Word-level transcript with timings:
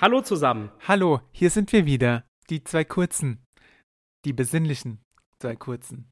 Hallo 0.00 0.20
zusammen. 0.20 0.70
Hallo, 0.86 1.22
hier 1.32 1.50
sind 1.50 1.72
wir 1.72 1.84
wieder. 1.84 2.22
Die 2.50 2.62
zwei 2.62 2.84
kurzen. 2.84 3.44
Die 4.24 4.32
besinnlichen 4.32 5.00
zwei 5.40 5.56
kurzen. 5.56 6.08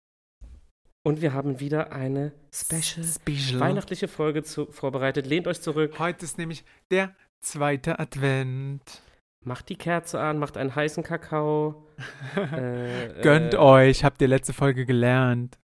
Und 1.04 1.20
wir 1.20 1.32
haben 1.32 1.60
wieder 1.60 1.92
eine 1.92 2.32
special, 2.52 3.06
Special. 3.06 3.60
weihnachtliche 3.60 4.08
Folge 4.08 4.42
zu, 4.42 4.66
vorbereitet. 4.72 5.26
Lehnt 5.26 5.46
euch 5.46 5.60
zurück, 5.60 6.00
Heute 6.00 6.24
ist 6.24 6.36
nämlich 6.36 6.64
der 6.90 7.14
zweite 7.40 8.00
Advent. 8.00 9.02
macht 9.44 9.68
die 9.68 9.76
Kerze 9.76 10.18
an, 10.18 10.40
macht 10.40 10.56
einen 10.56 10.74
heißen 10.74 11.04
Kakao. 11.04 11.86
äh, 12.34 13.22
Gönnt 13.22 13.54
äh, 13.54 13.58
euch, 13.58 14.02
habt 14.02 14.20
ihr 14.20 14.26
letzte 14.26 14.52
Folge 14.52 14.84
gelernt. 14.84 15.60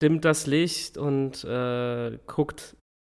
Dimmt 0.00 0.24
das 0.24 0.46
Licht 0.46 0.96
und 0.96 1.44
äh, 1.44 2.18
guckt 2.26 2.78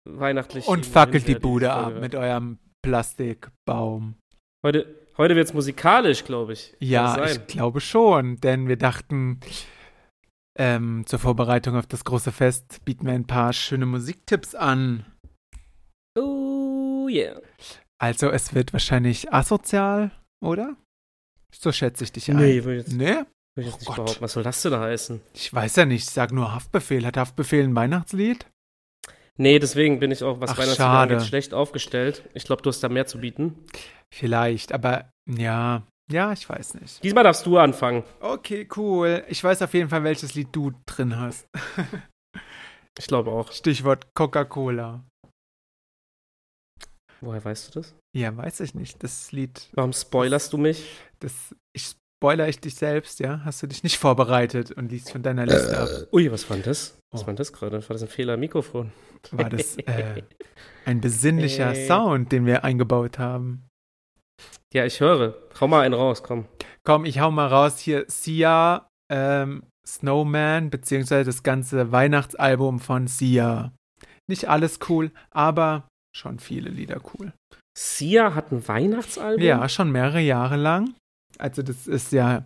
weihnachtlich. 0.10 0.66
Und 0.66 0.88
fackelt 0.88 1.28
die 1.28 1.36
Bude 1.36 1.72
ab 1.72 2.00
mit 2.02 2.16
eurem 2.16 2.58
Plastikbaum. 2.84 4.16
Heute, 4.66 4.94
heute 5.18 5.36
wird 5.36 5.48
es 5.48 5.54
musikalisch, 5.54 6.24
glaube 6.24 6.54
ich. 6.54 6.76
Ja, 6.80 7.26
ich 7.26 7.48
glaube 7.48 7.82
schon, 7.82 8.38
denn 8.38 8.68
wir 8.68 8.78
dachten, 8.78 9.40
ähm, 10.58 11.04
zur 11.06 11.20
Vorbereitung 11.20 11.76
auf 11.76 11.88
das 11.88 12.04
große 12.04 12.32
Fest 12.32 12.84
bieten 12.86 13.06
wir 13.06 13.14
ein 13.14 13.28
paar 13.28 13.54
schöne 13.54 13.86
Musiktipps 13.86 14.56
an. 14.56 15.06
Oh 16.18 17.08
yeah. 17.10 17.40
Also 18.00 18.30
es 18.30 18.54
wird 18.54 18.74
wahrscheinlich 18.74 19.32
asozial, 19.34 20.12
oder? 20.44 20.76
So 21.54 21.72
schätze 21.72 22.04
ich 22.04 22.12
dich 22.12 22.30
ein. 22.30 22.38
Nee, 22.38 22.64
würde 22.64 22.80
ich 22.82 22.88
jetzt, 22.88 22.94
Nee? 22.96 23.24
würd 23.56 23.68
jetzt 23.68 23.74
Oh 23.76 23.78
nicht 23.78 23.86
Gott. 23.88 23.96
behaupten. 23.98 24.22
Was 24.22 24.34
soll 24.34 24.44
das 24.44 24.62
denn 24.62 24.76
heißen? 24.76 25.22
Ich 25.34 25.54
weiß 25.54 25.76
ja 25.78 25.86
nicht, 25.86 26.04
ich 26.04 26.10
sag 26.10 26.32
nur 26.32 26.54
Haftbefehl. 26.54 27.06
Hat 27.06 27.18
Haftbefehl 27.18 27.64
ein 27.64 27.76
Weihnachtslied? 27.76 28.46
Nee, 29.40 29.60
deswegen 29.60 30.00
bin 30.00 30.12
ich 30.12 30.24
auch, 30.24 30.40
was 30.40 30.52
Ach, 30.52 30.58
Weihnachtslieder 30.58 30.90
angeht, 30.90 31.24
schlecht 31.24 31.54
aufgestellt. 31.54 32.24
Ich 32.34 32.44
glaube, 32.44 32.62
du 32.62 32.70
hast 32.70 32.82
da 32.82 32.90
mehr 32.90 33.08
zu 33.08 33.20
bieten. 33.20 33.66
Vielleicht, 34.14 34.74
aber 34.74 35.10
ja, 35.30 35.84
ja, 36.12 36.34
ich 36.34 36.48
weiß 36.48 36.76
nicht. 36.76 37.02
Diesmal 37.04 37.24
darfst 37.24 37.46
du 37.46 37.58
anfangen. 37.58 38.04
Okay, 38.20 38.68
cool. 38.76 39.24
Ich 39.30 39.42
weiß 39.44 39.62
auf 39.62 39.74
jeden 39.74 39.90
Fall, 39.90 40.04
welches 40.04 40.36
Lied 40.36 40.50
du 40.52 40.74
drin 40.86 41.18
hast. 41.20 41.48
Ich 43.00 43.08
glaube 43.08 43.32
auch. 43.32 43.52
Stichwort 43.54 44.06
Coca-Cola. 44.14 45.04
Woher 47.22 47.44
weißt 47.44 47.70
du 47.70 47.80
das? 47.80 47.96
Ja, 48.16 48.36
weiß 48.36 48.60
ich 48.60 48.76
nicht. 48.76 49.02
Das 49.02 49.32
Lied, 49.32 49.70
Warum 49.74 49.94
spoilerst 49.94 50.52
du 50.52 50.58
mich? 50.58 50.86
das, 51.20 51.56
ich 51.74 51.96
spoiler 52.22 52.48
ich 52.48 52.60
dich 52.60 52.76
selbst, 52.76 53.20
ja? 53.20 53.42
Hast 53.44 53.64
du 53.64 53.68
dich 53.68 53.82
nicht 53.82 53.98
vorbereitet 53.98 54.72
und 54.72 54.92
liest 54.92 55.12
von 55.12 55.24
deiner 55.24 55.48
Liste 55.48 55.80
ab? 55.80 55.90
Ui, 56.14 56.32
was 56.32 56.48
war 56.52 56.58
das? 56.58 56.96
Was 57.12 57.24
Oh. 57.24 57.28
war 57.28 57.34
das 57.34 57.52
gerade? 57.52 57.82
War 57.82 57.94
das 57.94 58.04
ein 58.04 58.08
Fehler 58.10 58.36
am 58.36 58.40
Mikrofon? 58.42 58.92
War 59.32 59.50
das 59.50 59.76
äh, 59.78 60.22
ein 60.86 61.02
besinnlicher 61.02 61.72
Äh. 61.74 61.88
Sound, 61.88 62.32
den 62.32 62.46
wir 62.46 62.64
eingebaut 62.64 63.18
haben? 63.18 63.68
Ja, 64.72 64.86
ich 64.86 65.00
höre. 65.00 65.36
Hau 65.60 65.68
mal 65.68 65.82
einen 65.82 65.96
raus, 65.96 66.22
komm. 66.22 66.46
Komm, 66.84 67.06
ich 67.06 67.20
hau 67.20 67.32
mal 67.32 67.48
raus 67.48 67.80
hier 67.80 68.06
Sia, 68.08 68.88
ähm, 69.12 69.64
Snowman, 69.88 70.70
beziehungsweise 70.70 71.26
das 71.26 71.42
ganze 71.42 71.92
Weihnachtsalbum 71.92 72.80
von 72.80 73.08
Sia. 73.08 73.74
Nicht 74.30 74.48
alles 74.48 74.78
cool, 74.90 75.12
aber 75.32 75.88
schon 76.16 76.38
viele 76.38 76.70
Lieder 76.70 77.02
cool. 77.16 77.34
Sia 77.76 78.36
hat 78.36 78.52
ein 78.52 78.68
Weihnachtsalbum? 78.68 79.44
Ja, 79.44 79.68
schon 79.70 79.92
mehrere 79.92 80.20
Jahre 80.22 80.56
lang. 80.56 80.94
Also 81.38 81.62
das 81.62 81.88
ist 81.88 82.12
ja, 82.12 82.44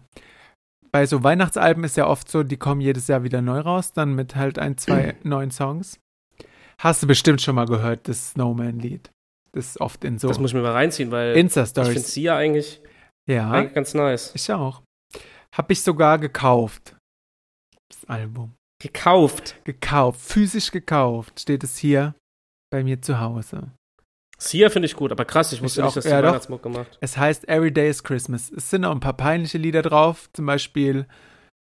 bei 0.92 1.06
so 1.06 1.24
Weihnachtsalben 1.24 1.84
ist 1.84 1.98
ja 1.98 2.08
oft 2.08 2.30
so, 2.30 2.44
die 2.44 2.58
kommen 2.58 2.82
jedes 2.82 3.08
Jahr 3.08 3.24
wieder 3.24 3.42
neu 3.42 3.60
raus, 3.60 3.94
dann 3.94 4.14
mit 4.14 4.36
halt 4.36 4.60
ein, 4.60 4.78
zwei 4.78 5.16
neuen 5.24 5.52
Songs. 5.52 6.00
Hast 6.78 7.04
du 7.04 7.08
bestimmt 7.08 7.42
schon 7.42 7.56
mal 7.56 7.66
gehört, 7.68 8.08
das 8.08 8.32
Snowman-Lied. 8.32 9.10
Das 9.54 9.68
ist 9.68 9.82
oft 9.82 10.04
in 10.04 10.20
so 10.20 10.28
Das 10.28 10.40
muss 10.40 10.52
ich 10.52 10.56
mir 10.56 10.62
mal 10.62 10.74
reinziehen, 10.74 11.12
weil 11.12 11.30
ich 11.30 11.34
finde 11.36 11.42
Insta-Stories. 11.42 12.14
Sia 12.14 12.36
eigentlich, 12.36 12.82
Ja, 13.30 13.52
eigentlich 13.52 13.74
ganz 13.74 13.94
nice. 13.94 14.32
ich 14.36 14.52
auch. 14.52 14.82
Hab 15.56 15.72
ich 15.72 15.82
sogar 15.82 16.20
gekauft. 16.20 16.98
Das 17.90 18.04
Album. 18.10 18.54
Gekauft. 18.82 19.56
Gekauft, 19.64 20.20
physisch 20.20 20.72
gekauft, 20.72 21.40
steht 21.40 21.64
es 21.64 21.78
hier 21.78 22.14
bei 22.70 22.84
mir 22.84 23.02
zu 23.02 23.20
Hause. 23.22 23.72
Sia 24.38 24.70
finde 24.70 24.86
ich 24.88 24.96
gut, 24.96 25.12
aber 25.12 25.26
krass, 25.26 25.52
ich 25.54 25.62
wusste 25.62 25.82
Ich 25.82 25.86
nicht, 25.86 25.92
auch. 25.92 25.96
dass 25.96 26.06
Ja, 26.06 26.22
die. 26.22 26.28
Weihnachtsmuck 26.28 26.62
gemacht. 26.64 26.98
Es 27.02 27.18
heißt 27.18 27.48
Every 27.48 27.72
Day 27.72 27.90
is 27.90 28.04
Christmas. 28.04 28.52
Es 28.52 28.70
sind 28.70 28.84
auch 28.86 28.92
ein 28.92 29.00
paar 29.00 29.14
peinliche 29.18 29.58
Lieder 29.58 29.82
drauf, 29.82 30.30
zum 30.34 30.46
Beispiel 30.46 31.08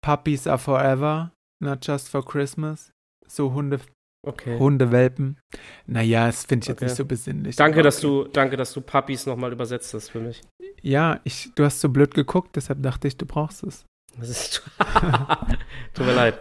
Puppies 0.01 0.47
are 0.47 0.57
forever, 0.57 1.31
not 1.61 1.85
just 1.85 2.09
for 2.09 2.25
Christmas. 2.25 2.91
So 3.27 3.53
Hunde, 3.53 3.79
Okay. 4.25 4.57
Hundewelpen. 4.57 5.37
Naja, 5.85 6.27
das 6.27 6.45
finde 6.45 6.63
ich 6.63 6.67
jetzt 6.69 6.77
Okay. 6.77 6.85
nicht 6.85 6.95
so 6.95 7.03
besinnlich. 7.05 7.55
Danke, 7.57 7.83
dass 7.83 7.99
du, 7.99 8.23
danke, 8.25 8.55
dass 8.55 8.71
du 8.71 8.79
Puppies 8.79 9.25
nochmal 9.25 9.51
übersetzt 9.51 9.93
hast 9.93 10.09
für 10.09 10.21
mich. 10.21 10.41
Ja, 10.81 11.19
ich, 11.25 11.51
du 11.55 11.65
hast 11.65 11.81
so 11.81 11.89
blöd 11.89 12.13
geguckt, 12.13 12.55
deshalb 12.55 12.81
dachte 12.83 13.09
ich, 13.09 13.17
du 13.17 13.25
brauchst 13.25 13.63
es. 13.63 13.83
Das 14.17 14.29
ist 14.29 14.63
Tut 15.93 16.05
mir 16.05 16.13
leid. 16.15 16.39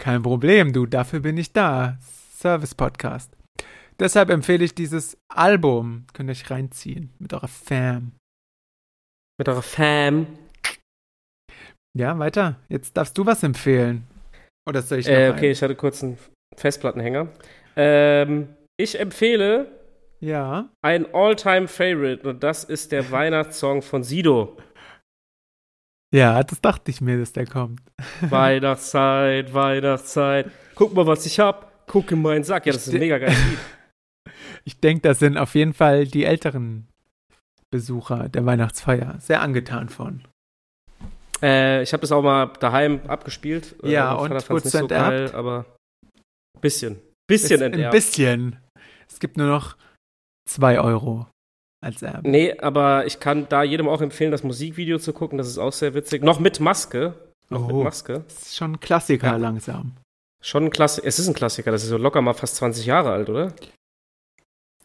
Kein 0.00 0.22
Problem, 0.24 0.72
du, 0.72 0.86
dafür 0.86 1.20
bin 1.20 1.36
ich 1.38 1.52
da. 1.52 1.96
Service-Podcast. 2.38 3.30
Deshalb 4.00 4.30
empfehle 4.30 4.64
ich 4.64 4.74
dieses 4.74 5.16
Album. 5.28 6.06
Könnt 6.12 6.28
ihr 6.28 6.32
euch 6.32 6.50
reinziehen 6.50 7.10
mit 7.18 7.32
eurer 7.32 7.48
Fam. 7.48 8.12
Mit 9.38 9.48
eurer 9.48 9.62
Fam. 9.62 10.26
Ja, 11.96 12.18
weiter. 12.18 12.56
Jetzt 12.68 12.96
darfst 12.96 13.16
du 13.16 13.24
was 13.26 13.42
empfehlen. 13.42 14.04
Oder 14.68 14.82
soll 14.82 14.98
ich 14.98 15.06
noch 15.06 15.12
Äh, 15.12 15.26
einen? 15.26 15.34
okay, 15.36 15.50
ich 15.52 15.62
hatte 15.62 15.76
kurz 15.76 16.02
einen 16.02 16.18
Festplattenhänger. 16.56 17.28
Ähm, 17.76 18.48
ich 18.76 18.98
empfehle 18.98 19.70
Ja. 20.20 20.70
ein 20.82 21.06
All-Time-Favorite 21.14 22.28
und 22.28 22.42
das 22.42 22.64
ist 22.64 22.90
der 22.90 23.08
Weihnachtssong 23.12 23.82
von 23.82 24.02
Sido. 24.02 24.56
Ja, 26.12 26.42
das 26.42 26.60
dachte 26.60 26.90
ich 26.90 27.00
mir, 27.00 27.18
dass 27.18 27.32
der 27.32 27.46
kommt. 27.46 27.80
Weihnachtszeit, 28.22 29.52
Weihnachtszeit. 29.54 30.50
Guck 30.74 30.94
mal, 30.94 31.06
was 31.06 31.26
ich 31.26 31.38
hab. 31.38 31.86
Guck 31.86 32.10
in 32.12 32.22
meinen 32.22 32.44
Sack. 32.44 32.66
Ja, 32.66 32.72
das 32.72 32.86
ist 32.88 32.94
ein 32.94 33.00
mega 33.00 33.18
geiles 33.18 33.38
Lied. 33.50 33.58
Ich 34.64 34.78
denke, 34.80 35.02
das 35.02 35.18
sind 35.18 35.36
auf 35.36 35.54
jeden 35.54 35.74
Fall 35.74 36.06
die 36.06 36.24
älteren 36.24 36.88
Besucher 37.70 38.28
der 38.28 38.46
Weihnachtsfeier 38.46 39.16
sehr 39.20 39.42
angetan 39.42 39.88
von. 39.88 40.22
Äh, 41.42 41.82
ich 41.82 41.92
habe 41.92 42.00
das 42.02 42.12
auch 42.12 42.22
mal 42.22 42.46
daheim 42.60 43.00
abgespielt. 43.06 43.74
Äh, 43.82 43.90
Ja, 43.92 44.14
mein 44.14 44.32
und 44.32 44.48
du 44.50 44.58
so 44.68 44.86
geil, 44.86 45.12
enterbt? 45.24 45.34
aber 45.34 45.66
bisschen. 46.60 47.00
Bisschen 47.26 47.56
Ist 47.56 47.60
enterbt. 47.62 47.84
Ein 47.84 47.90
bisschen. 47.90 48.56
Es 49.08 49.18
gibt 49.20 49.36
nur 49.36 49.46
noch 49.48 49.76
zwei 50.48 50.78
Euro 50.80 51.26
als 51.84 52.02
Erbe. 52.02 52.28
Nee, 52.28 52.56
aber 52.58 53.06
ich 53.06 53.20
kann 53.20 53.46
da 53.48 53.62
jedem 53.62 53.88
auch 53.88 54.00
empfehlen, 54.00 54.30
das 54.30 54.42
Musikvideo 54.44 54.98
zu 54.98 55.12
gucken. 55.12 55.36
Das 55.36 55.48
ist 55.48 55.58
auch 55.58 55.72
sehr 55.72 55.94
witzig. 55.94 56.22
Noch 56.22 56.38
mit 56.40 56.60
Maske. 56.60 57.14
Noch 57.50 57.64
Oh. 57.68 57.74
mit 57.74 57.84
Maske. 57.84 58.24
Das 58.26 58.42
ist 58.42 58.56
schon 58.56 58.72
ein 58.72 58.80
Klassiker 58.80 59.26
Ja. 59.26 59.36
langsam. 59.36 59.96
Schon 60.42 60.64
ein 60.64 60.70
Klassiker. 60.70 61.06
Es 61.06 61.18
ist 61.18 61.28
ein 61.28 61.34
Klassiker. 61.34 61.70
Das 61.70 61.82
ist 61.82 61.90
so 61.90 61.98
locker 61.98 62.22
mal 62.22 62.32
fast 62.34 62.56
20 62.56 62.86
Jahre 62.86 63.12
alt, 63.12 63.28
oder? 63.28 63.52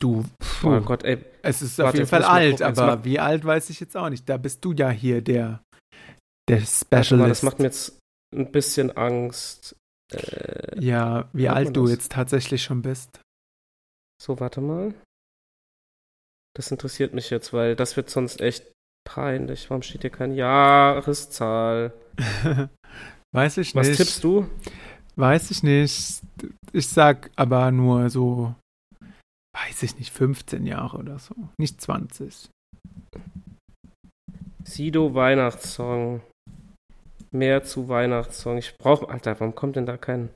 Du, 0.02 0.24
puh, 0.62 0.76
Oh 0.78 0.82
Gott, 0.82 1.04
ey. 1.04 1.24
es 1.42 1.62
ist 1.62 1.78
Warte, 1.78 1.90
auf 1.90 1.96
jeden 1.96 2.08
Fall 2.08 2.24
alt, 2.24 2.60
gucken. 2.60 2.78
Aber 2.80 3.04
wie 3.04 3.20
alt 3.20 3.44
weiß 3.44 3.70
ich 3.70 3.80
jetzt 3.80 3.98
auch 3.98 4.10
nicht. 4.10 4.28
Da 4.30 4.38
bist 4.38 4.64
du 4.64 4.72
ja 4.74 4.90
hier 4.90 5.22
der, 5.22 5.62
der 6.48 6.62
Specialist. 6.62 7.12
mal, 7.12 7.28
das 7.30 7.44
macht 7.44 7.60
mir 7.60 7.66
jetzt 7.66 7.98
ein 8.34 8.52
bisschen 8.52 8.96
Angst. 8.96 9.76
Äh, 10.14 10.80
ja, 10.84 11.28
wie 11.34 11.50
alt 11.50 11.76
du 11.76 11.84
das? 11.84 11.92
jetzt 11.92 12.12
tatsächlich 12.14 12.64
schon 12.64 12.82
bist. 12.82 13.20
so, 14.22 14.40
warte 14.40 14.62
mal. 14.62 14.94
Das 16.56 16.72
interessiert 16.72 17.14
mich 17.14 17.30
jetzt, 17.30 17.54
weil 17.54 17.76
das 17.76 17.96
wird 17.98 18.10
sonst 18.10 18.42
echt 18.42 18.66
peinlich. 19.08 19.70
Warum 19.70 19.82
steht 19.82 20.02
hier 20.02 20.10
keine 20.10 20.34
Jahreszahl? 20.36 21.94
weiß 23.34 23.58
ich 23.58 23.76
Was 23.76 23.88
nicht. 23.88 23.98
tippst 23.98 24.24
du? 24.24 24.50
Weiß 25.16 25.52
ich 25.52 25.64
nicht. 25.64 26.22
Ich 26.72 26.88
sag 26.88 27.30
aber 27.36 27.72
nur 27.72 28.10
so, 28.10 28.56
weiß 29.56 29.84
ich 29.84 29.98
nicht, 29.98 30.12
15 30.12 30.66
Jahre 30.66 30.98
oder 30.98 31.20
so. 31.20 31.36
Nicht 31.58 31.82
20. 31.82 32.50
Sido 34.64 35.14
Weihnachtssong. 35.14 36.22
Mehr 37.32 37.64
zu 37.64 37.88
Weihnachtssong. 37.88 38.58
Ich 38.58 38.76
brauche, 38.78 39.10
Alter, 39.10 39.40
warum 39.40 39.54
kommt 39.56 39.76
denn 39.76 39.86
da 39.86 39.98
kein? 39.98 40.30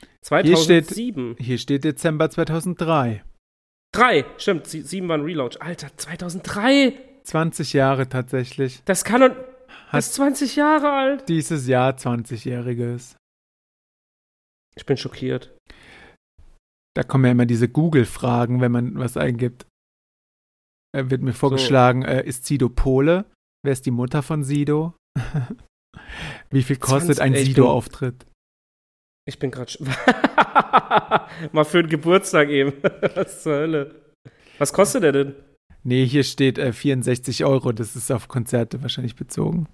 Hier 0.00 0.56
steht- 0.56 0.86
2007. 0.88 1.36
Hier 1.38 1.58
steht 1.58 1.84
Dezember 1.84 2.30
2003. 2.30 3.22
Drei, 3.94 4.24
stimmt, 4.38 4.66
sie- 4.66 4.82
sieben 4.82 5.08
waren 5.08 5.22
Relaunch. 5.22 5.60
Alter, 5.62 5.96
2003? 5.96 6.98
20 7.24 7.72
Jahre 7.74 8.08
tatsächlich. 8.08 8.82
Das 8.84 9.04
kann 9.04 9.20
doch, 9.20 9.36
das 9.92 10.06
ist 10.08 10.14
20 10.14 10.56
Jahre 10.56 10.90
alt. 10.92 11.28
dieses 11.28 11.66
Jahr 11.68 11.96
20-Jähriges. 11.96 13.16
Ich 14.76 14.84
bin 14.84 14.96
schockiert. 14.96 15.56
Da 16.94 17.02
kommen 17.02 17.24
ja 17.24 17.32
immer 17.32 17.46
diese 17.46 17.68
Google-Fragen, 17.68 18.60
wenn 18.60 18.72
man 18.72 18.98
was 18.98 19.16
eingibt. 19.16 19.66
Äh, 20.96 21.10
wird 21.10 21.22
mir 21.22 21.32
vorgeschlagen, 21.32 22.02
äh, 22.02 22.24
ist 22.24 22.46
Sido 22.46 22.68
Pole? 22.68 23.24
Wer 23.64 23.72
ist 23.72 23.84
die 23.86 23.90
Mutter 23.90 24.22
von 24.22 24.44
Sido? 24.44 24.94
Wie 26.50 26.62
viel 26.62 26.76
kostet 26.76 27.16
20, 27.16 27.20
ein 27.22 27.34
Sido-Auftritt? 27.44 28.26
Ich 29.26 29.38
bin 29.38 29.50
gerade 29.50 29.72
Mal 31.52 31.64
für 31.64 31.82
den 31.82 31.90
Geburtstag 31.90 32.48
eben. 32.50 32.74
Was 33.14 33.42
zur 33.42 33.54
Hölle? 33.54 34.12
Was 34.58 34.72
kostet 34.72 35.02
der 35.02 35.12
denn? 35.12 35.34
Nee, 35.82 36.06
hier 36.06 36.22
steht 36.24 36.58
äh, 36.58 36.72
64 36.72 37.44
Euro. 37.44 37.72
Das 37.72 37.96
ist 37.96 38.12
auf 38.12 38.28
Konzerte 38.28 38.82
wahrscheinlich 38.82 39.16
bezogen. 39.16 39.68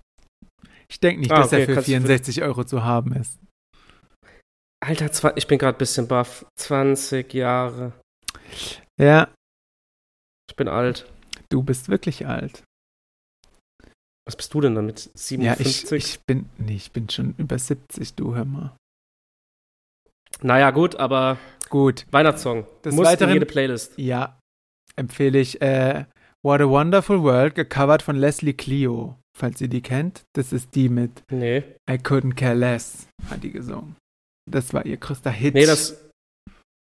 Ich 0.89 1.01
denke 1.01 1.21
nicht, 1.21 1.33
Ah, 1.33 1.37
dass 1.43 1.49
okay, 1.49 1.61
er 1.63 1.67
für 1.67 1.75
kannst 1.75 1.89
du 1.89 1.93
für- 1.93 1.99
64 2.01 2.43
Euro 2.43 2.65
zu 2.65 2.83
haben 2.85 3.13
ist. 3.13 3.39
Alter, 4.91 5.37
ich 5.37 5.47
bin 5.47 5.59
gerade 5.59 5.77
ein 5.77 5.79
bisschen 5.79 6.09
baff. 6.09 6.45
20 6.57 7.33
Jahre. 7.35 7.93
Ja, 8.99 9.29
Ich 10.49 10.57
bin 10.57 10.69
alt. 10.69 11.07
du 11.49 11.63
bist 11.63 11.89
wirklich 11.89 12.27
alt. 12.27 12.65
Was 14.27 14.37
bist 14.37 14.53
du 14.53 14.61
denn 14.61 14.75
dann 14.75 14.87
mit 14.87 15.07
Ja, 15.31 15.53
ich, 15.59 15.81
57? 15.87 16.05
ich 16.05 16.21
bin, 16.27 16.49
nee, 16.59 16.77
ich 16.77 16.91
bin 16.93 17.09
schon 17.09 17.35
über 17.39 17.59
70, 17.59 18.15
du 18.15 18.35
hör 18.35 18.45
mal. 18.45 18.77
naja, 20.43 20.71
gut, 20.71 20.97
aber 20.97 21.39
Gut, 21.69 22.05
Weihnachtssong. 22.11 22.67
Des 22.85 22.95
Muss 22.97 23.07
in 23.07 23.13
Weiteren- 23.13 23.33
jede 23.35 23.47
Playlist. 23.47 23.97
ja, 23.97 24.39
empfehle 24.97 25.39
ich 25.39 25.63
äh, 25.63 26.05
What 26.43 26.61
a 26.61 26.69
Wonderful 26.69 27.23
World, 27.23 27.55
gecovert 27.55 28.03
von 28.03 28.17
Leslie 28.17 28.55
Clio, 28.55 29.17
falls 29.39 29.61
ihr 29.61 29.69
die 29.69 29.83
kennt. 29.83 30.23
Das 30.35 30.53
ist 30.53 30.75
die 30.75 30.89
mit 30.89 31.23
Nee. 31.31 31.59
I 31.89 31.93
Couldn't 31.95 32.35
Care 32.35 32.55
Less, 32.55 33.07
hat 33.31 33.45
die 33.45 33.53
gesungen. 33.53 33.95
Das 34.49 34.73
war 34.75 34.85
ihr 34.87 34.97
größter 34.97 35.31
Hit. 35.31 35.55
Nee, 35.55 35.67
das. 35.67 36.09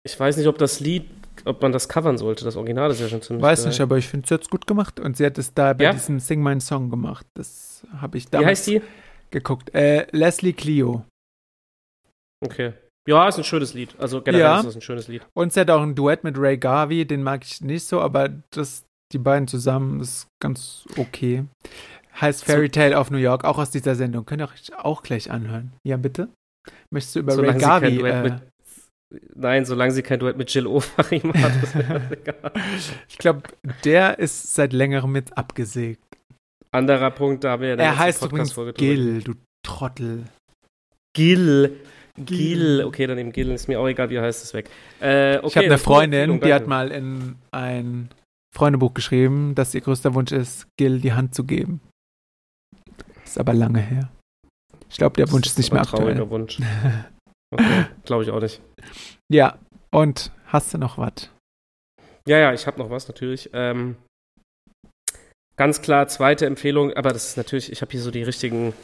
Ich 0.04 0.18
weiß 0.18 0.36
nicht, 0.36 0.46
ob 0.46 0.58
das 0.58 0.80
Lied, 0.80 1.08
ob 1.44 1.60
man 1.62 1.72
das 1.72 1.88
covern 1.88 2.16
sollte. 2.18 2.44
Das 2.44 2.56
Original 2.56 2.90
ist 2.90 3.00
ja 3.00 3.08
schon 3.08 3.20
ziemlich. 3.22 3.42
Weiß 3.42 3.60
geil. 3.60 3.68
nicht, 3.68 3.80
aber 3.80 3.98
ich 3.98 4.08
finde, 4.08 4.26
sie 4.26 4.34
hat 4.34 4.42
es 4.42 4.48
gut 4.50 4.66
gemacht. 4.66 5.00
Und 5.00 5.16
sie 5.16 5.26
hat 5.26 5.38
es 5.38 5.52
da 5.54 5.72
bei 5.72 5.84
Ja? 5.84 5.92
diesem 5.92 6.18
Sing 6.20 6.42
My 6.42 6.58
Song 6.60 6.88
gemacht. 6.90 7.26
Das 7.34 7.86
habe 8.00 8.16
ich 8.18 8.26
Wie 8.26 8.30
damals 8.30 8.48
heißt 8.60 8.66
die? 8.68 8.82
geguckt. 9.30 9.74
Äh, 9.74 10.06
Leslie 10.12 10.52
Clio. 10.52 11.04
Okay. 12.44 12.72
Ja, 13.08 13.26
ist 13.28 13.38
ein 13.38 13.44
schönes 13.44 13.74
Lied. 13.74 13.94
Also 13.98 14.20
generell 14.22 14.44
Ja. 14.44 14.58
ist 14.60 14.66
das 14.66 14.74
ein 14.76 14.82
schönes 14.82 15.08
Lied. 15.08 15.26
Und 15.34 15.52
sie 15.52 15.60
hat 15.60 15.70
auch 15.70 15.82
ein 15.82 15.94
Duett 15.94 16.24
mit 16.24 16.38
Ray 16.38 16.58
Garvey, 16.58 17.06
den 17.06 17.22
mag 17.22 17.42
ich 17.44 17.60
nicht 17.62 17.84
so, 17.84 18.00
aber 18.00 18.28
das, 18.50 18.84
die 19.12 19.18
beiden 19.18 19.48
zusammen 19.48 20.00
ist 20.00 20.26
ganz 20.42 20.84
okay. 20.96 21.44
Heißt 22.20 22.40
So- 22.40 22.46
Fairy 22.46 22.68
Tale 22.68 22.98
of 22.98 23.10
New 23.10 23.16
York, 23.18 23.44
auch 23.44 23.58
aus 23.58 23.70
dieser 23.70 23.94
Sendung. 23.94 24.26
Könnt 24.26 24.42
ihr 24.42 24.48
euch 24.50 24.74
auch 24.76 25.02
gleich 25.02 25.30
anhören. 25.30 25.72
Ja, 25.86 25.96
bitte? 25.96 26.28
Möchtest 26.90 27.16
du 27.16 27.20
über 27.20 27.32
Solange 27.32 27.66
Ray? 27.66 27.98
Duett 27.98 28.14
Äh, 28.14 28.22
mit- 28.22 28.42
Nein, 29.34 29.64
solange 29.64 29.92
sie 29.92 30.02
kein 30.02 30.18
Duett 30.18 30.36
mit 30.36 30.52
Jill 30.52 30.66
Ofarim 30.66 31.32
hat, 31.42 31.62
ist 31.62 31.74
mir 31.74 31.82
das 32.10 32.10
egal. 32.12 32.52
ich 33.08 33.16
glaube, 33.18 33.42
der 33.84 34.18
ist 34.18 34.54
seit 34.54 34.72
längerem 34.74 35.12
mit 35.12 35.36
abgesägt. 35.36 36.02
Anderer 36.72 37.10
Punkt, 37.10 37.44
da 37.44 37.52
haben 37.52 37.62
wir 37.62 37.70
ja 37.70 37.76
Er 37.76 37.98
heißt 37.98 38.22
übrigens 38.24 38.54
Gil, 38.76 39.22
du 39.22 39.32
Trottel. 39.66 40.24
Gil. 41.16 41.80
Gil. 42.18 42.84
Okay, 42.84 43.06
dann 43.06 43.16
eben 43.16 43.32
Gil. 43.32 43.50
Ist 43.50 43.68
mir 43.68 43.80
auch 43.80 43.88
egal, 43.88 44.10
wie 44.10 44.16
er 44.16 44.22
heißt, 44.24 44.42
ist 44.44 44.52
weg. 44.52 44.68
Äh, 45.00 45.38
okay, 45.38 45.46
ich 45.46 45.56
habe 45.56 45.64
eine 45.66 45.66
ist 45.66 45.70
eine 45.70 45.78
Freundin, 45.78 46.40
die 46.40 46.52
hat 46.52 46.66
mal 46.66 46.90
in 46.90 47.36
ein 47.52 48.10
Freundebuch 48.54 48.92
geschrieben, 48.92 49.54
dass 49.54 49.74
ihr 49.74 49.80
größter 49.80 50.12
Wunsch 50.14 50.32
ist, 50.32 50.66
Gil 50.76 51.00
die 51.00 51.12
Hand 51.14 51.34
zu 51.34 51.44
geben. 51.44 51.80
Ist 53.24 53.38
aber 53.38 53.54
lange 53.54 53.80
her. 53.80 54.10
Ich 54.90 54.96
glaube, 54.96 55.16
der 55.16 55.26
Das 55.26 55.34
Wunsch 55.34 55.46
ist 55.46 55.58
nicht 55.58 55.72
mehr 55.72 55.82
aber 55.82 55.90
ein 55.90 55.96
trauriger 55.96 56.22
aktuell. 56.22 56.30
Wunsch. 56.30 56.58
Okay, 57.50 57.84
glaube 58.04 58.22
ich 58.24 58.30
auch 58.30 58.40
nicht. 58.40 58.60
Ja, 59.30 59.58
und 59.90 60.30
hast 60.46 60.72
du 60.74 60.78
noch 60.78 60.98
was? 60.98 61.30
Ja, 62.26 62.38
ja, 62.38 62.52
ich 62.52 62.66
habe 62.66 62.78
noch 62.78 62.90
was 62.90 63.08
natürlich. 63.08 63.50
Ähm, 63.52 63.96
ganz 65.56 65.80
klar, 65.82 66.08
zweite 66.08 66.46
Empfehlung, 66.46 66.92
aber 66.94 67.12
das 67.12 67.28
ist 67.28 67.36
natürlich, 67.36 67.72
ich 67.72 67.80
habe 67.80 67.90
hier 67.90 68.00
so 68.02 68.10
die 68.10 68.22
richtigen 68.22 68.74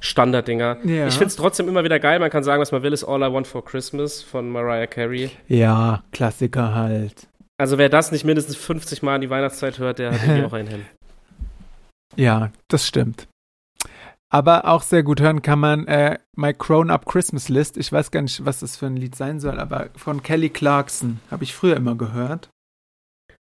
Standarddinger. 0.00 0.78
Ja. 0.84 1.06
Ich 1.06 1.14
finde 1.14 1.28
es 1.28 1.36
trotzdem 1.36 1.68
immer 1.68 1.84
wieder 1.84 2.00
geil. 2.00 2.18
Man 2.18 2.30
kann 2.30 2.42
sagen, 2.44 2.60
was 2.60 2.72
man 2.72 2.82
will, 2.82 2.92
ist 2.92 3.04
All 3.04 3.22
I 3.22 3.32
Want 3.32 3.46
for 3.46 3.64
Christmas 3.64 4.22
von 4.22 4.50
Mariah 4.50 4.86
Carey. 4.86 5.30
Ja, 5.48 6.02
Klassiker 6.12 6.74
halt. 6.74 7.28
Also 7.58 7.78
wer 7.78 7.88
das 7.88 8.10
nicht 8.10 8.24
mindestens 8.24 8.56
50 8.56 9.02
Mal 9.02 9.16
in 9.16 9.20
die 9.22 9.30
Weihnachtszeit 9.30 9.78
hört, 9.78 10.00
der 10.00 10.12
hat 10.12 10.22
irgendwie 10.22 10.44
auch 10.46 10.52
einen 10.52 10.68
hin. 10.68 10.84
Ja, 12.16 12.50
das 12.68 12.86
stimmt. 12.86 13.28
Aber 14.32 14.66
auch 14.66 14.80
sehr 14.82 15.02
gut 15.02 15.20
hören 15.20 15.42
kann 15.42 15.58
man 15.58 15.86
äh, 15.86 16.18
My 16.36 16.54
Grown 16.54 16.90
Up 16.90 17.04
Christmas 17.04 17.50
List. 17.50 17.76
Ich 17.76 17.92
weiß 17.92 18.10
gar 18.10 18.22
nicht, 18.22 18.44
was 18.46 18.60
das 18.60 18.76
für 18.78 18.86
ein 18.86 18.96
Lied 18.96 19.14
sein 19.14 19.40
soll, 19.40 19.60
aber 19.60 19.90
von 19.94 20.22
Kelly 20.22 20.48
Clarkson. 20.48 21.20
Habe 21.30 21.44
ich 21.44 21.54
früher 21.54 21.76
immer 21.76 21.94
gehört. 21.96 22.48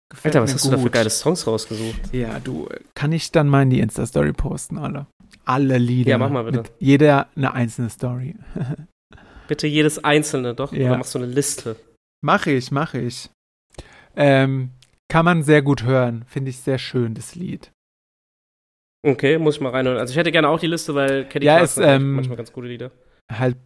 Gefällt 0.09 0.37
Alter, 0.37 0.45
was 0.45 0.55
hast 0.55 0.65
du 0.67 0.71
da 0.71 0.77
für 0.77 0.85
gut. 0.85 0.93
geile 0.93 1.11
Songs 1.11 1.45
rausgesucht? 1.49 2.13
Ja, 2.15 2.39
du, 2.39 2.69
kann 2.95 3.11
ich 3.11 3.33
dann 3.33 3.49
mal 3.49 3.63
in 3.63 3.71
die 3.71 3.81
Insta-Story 3.81 4.33
posten, 4.33 4.79
alle? 4.79 5.07
Alle 5.45 5.79
Lieder. 5.79 6.11
Ja, 6.11 6.19
mach 6.19 6.31
mal 6.31 6.45
bitte. 6.45 6.63
Jeder 6.79 7.29
eine 7.35 7.53
einzelne 7.53 7.91
Story. 7.91 8.37
Bitte 9.49 9.69
jedes 9.69 10.03
einzelne 10.03 10.55
doch, 10.55 10.73
Ja. 10.73 10.89
oder 10.91 10.99
machst 10.99 11.15
du 11.15 11.19
eine 11.19 11.29
Liste? 11.29 11.77
Mache 12.21 12.51
ich, 12.51 12.73
mache 12.73 12.99
ich. 13.01 13.31
Ähm, 14.17 14.71
kann 15.09 15.25
man 15.25 15.45
sehr 15.45 15.63
gut 15.63 15.85
hören. 15.85 16.25
Finde 16.27 16.51
ich 16.51 16.59
sehr 16.59 16.79
schön, 16.79 17.15
das 17.15 17.37
Lied. 17.37 17.71
Okay, 19.05 19.39
muss 19.39 19.57
ich 19.57 19.61
mal 19.61 19.71
reinhören. 19.71 19.99
Also 19.99 20.13
ich 20.13 20.17
hätte 20.17 20.33
gerne 20.33 20.49
auch 20.49 20.59
die 20.59 20.67
Liste, 20.67 20.95
weil 20.95 21.29
Kelly 21.29 21.47
Ja, 21.47 21.57
Clarkson 21.57 21.85
ist, 21.85 21.89
ähm, 21.91 22.13
manchmal 22.15 22.37
ganz 22.37 22.53
gute 22.53 22.67
Lieder. 22.69 22.91
Halt 23.33 23.57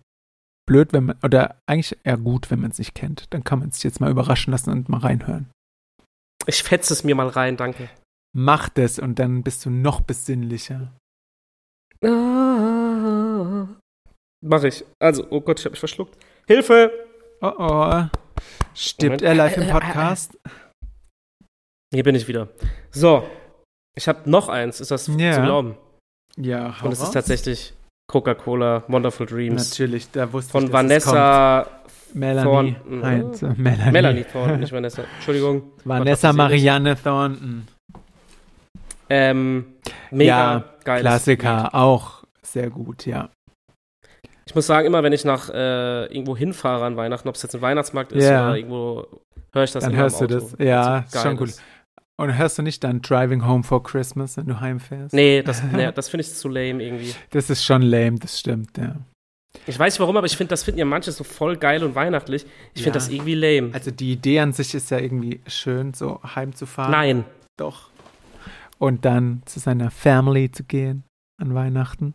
blöd, 0.67 0.93
wenn 0.93 1.07
man, 1.07 1.19
oder 1.23 1.61
eigentlich 1.67 1.99
eher 2.05 2.17
gut, 2.17 2.51
wenn 2.51 2.61
man 2.61 2.71
es 2.71 2.79
nicht 2.79 2.95
kennt. 2.95 3.33
Dann 3.33 3.45
kann 3.45 3.59
man 3.59 3.71
sich 3.71 3.83
jetzt 3.83 4.01
mal 4.01 4.11
überraschen 4.11 4.51
lassen 4.53 4.71
und 4.71 4.89
mal 4.89 4.99
reinhören. 4.99 5.51
Ich 6.47 6.63
fetze 6.63 6.93
es 6.93 7.05
mir 7.05 7.15
mal 7.15 7.29
rein, 7.29 7.57
danke. 7.57 7.89
Mach 8.33 8.69
das 8.69 8.99
und 8.99 9.19
dann 9.19 9.43
bist 9.43 9.65
du 9.65 9.71
noch 9.71 10.01
besinnlicher. 10.01 10.93
Ah. 12.05 13.67
Mach 14.43 14.63
ich. 14.65 14.85
Also, 15.01 15.27
oh 15.31 15.41
Gott, 15.41 15.59
ich 15.59 15.65
habe 15.65 15.73
mich 15.73 15.81
verschluckt. 15.81 16.17
Hilfe! 16.47 16.91
Oh 17.43 17.53
oh. 17.59 18.05
Stirbt 18.75 19.21
Moment. 19.21 19.23
er 19.23 19.35
live 19.35 19.57
im 19.57 19.69
Podcast? 19.69 20.39
Hier 21.93 22.05
bin 22.05 22.15
ich 22.15 22.29
wieder. 22.29 22.49
So, 22.91 23.29
ich 24.01 24.09
habe 24.09 24.29
noch 24.31 24.49
eins. 24.49 24.81
Ist 24.81 24.91
das 24.91 25.07
Ja. 25.17 25.33
zu 25.35 25.43
glauben? 25.43 25.77
Ja, 26.39 26.75
Und 26.83 26.93
es 26.93 27.01
ist 27.03 27.11
tatsächlich 27.13 27.75
Coca-Cola 28.11 28.83
Wonderful 28.89 29.27
Dreams 29.27 29.71
Natürlich, 29.71 30.11
da 30.11 30.33
wusste 30.33 30.49
ich, 30.49 30.53
von 30.53 30.63
dass 30.63 30.71
es 30.71 31.07
Vanessa. 31.07 31.67
Melanie. 32.15 32.45
Thornton. 32.45 33.05
Heinz, 33.05 33.43
äh, 33.43 33.53
Melanie. 33.57 33.93
Melanie 33.93 34.25
Thornton, 34.25 34.61
nicht 34.61 34.73
Vanessa. 34.73 35.03
Entschuldigung. 35.17 35.63
Vanessa 35.85 36.31
ich 36.31 36.37
Marianne 36.37 36.97
Thornton. 37.01 37.69
Ähm, 39.09 39.67
mega 40.11 40.25
Ja, 40.55 40.65
geil. 40.85 41.01
Klassiker, 41.03 41.75
auch 41.75 42.25
sehr 42.43 42.71
gut, 42.71 43.07
ja. 43.07 43.29
Ich 44.47 44.55
muss 44.55 44.67
sagen, 44.67 44.87
immer 44.87 45.03
wenn 45.03 45.13
ich 45.13 45.25
nach 45.25 45.49
äh, 45.51 46.07
irgendwo 46.07 46.37
hinfahre 46.37 46.85
an 46.85 46.97
Weihnachten, 46.97 47.29
ob 47.29 47.35
es 47.37 47.43
jetzt 47.43 47.55
ein 47.55 47.61
Weihnachtsmarkt 47.63 48.13
ist 48.13 48.25
Ja. 48.29 48.47
oder 48.49 48.57
irgendwo, 48.57 49.07
höre 49.53 49.65
ich 49.65 49.73
das 49.73 49.85
Dann 49.85 49.95
hörst 49.95 50.21
im 50.21 50.29
du 50.29 50.35
das. 50.41 50.57
Ja, 50.59 50.95
weil's 50.95 51.13
so 51.13 51.19
ist 51.19 51.23
schon 51.23 51.37
gut. 51.37 51.49
ist. 51.51 51.63
Und 52.21 52.37
hörst 52.37 52.59
du 52.59 52.63
nicht 52.63 52.85
dann 52.85 53.01
Driving 53.01 53.47
Home 53.47 53.63
for 53.63 53.83
Christmas, 53.83 54.37
wenn 54.37 54.45
du 54.45 54.61
heimfährst? 54.61 55.15
Nee, 55.15 55.43
das, 55.43 55.63
nee, 55.73 55.91
das 55.91 56.11
finde 56.11 56.21
ich 56.21 56.35
zu 56.35 56.49
lame 56.49 56.83
irgendwie. 56.85 57.15
Das 57.31 57.49
ist 57.49 57.65
schon 57.65 57.81
lame, 57.81 58.19
das 58.19 58.39
stimmt, 58.39 58.77
ja. 58.77 58.97
Ich 59.67 59.79
weiß 59.79 59.95
nicht 59.95 60.01
warum, 60.01 60.19
aber 60.19 60.27
ich 60.27 60.37
finde, 60.37 60.51
das 60.51 60.63
finden 60.63 60.81
ja 60.81 60.85
manche 60.85 61.13
so 61.13 61.25
voll 61.25 61.57
geil 61.57 61.83
und 61.83 61.95
weihnachtlich. 61.95 62.45
Ich 62.75 62.83
finde 62.83 62.99
Ja. 62.99 63.05
das 63.05 63.09
irgendwie 63.09 63.35
lame. 63.37 63.71
Also 63.73 63.91
die 63.91 64.13
Idee 64.13 64.41
an 64.41 64.53
sich 64.53 64.75
ist 64.75 64.91
ja 64.91 64.99
irgendwie 64.99 65.41
schön, 65.47 65.95
so 65.95 66.21
heimzufahren. 66.23 66.93
Nein. 66.93 67.25
Doch. 67.57 67.89
Und 68.77 69.07
dann 69.07 69.41
zu 69.47 69.59
seiner 69.59 69.91
Family 69.91 70.51
zu 70.51 70.65
gehen 70.65 71.05
an 71.39 71.55
Weihnachten. 71.55 72.15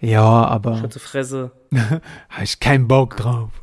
Ja, 0.00 0.24
aber 0.24 0.78
Schon 0.78 0.90
zu 0.90 0.98
Fresse. 0.98 1.52
habe 1.72 2.42
ich 2.42 2.58
keinen 2.58 2.88
Bock 2.88 3.16
drauf. 3.16 3.59